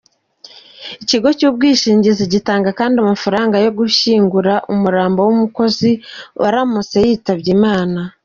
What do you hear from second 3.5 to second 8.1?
yo gushyingura umurambo w’umukozi aramutse yitabye Imana.